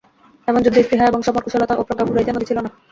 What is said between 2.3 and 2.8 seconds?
মধ্যে ছিলনা।